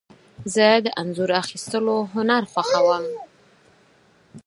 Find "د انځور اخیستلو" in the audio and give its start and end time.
0.85-1.97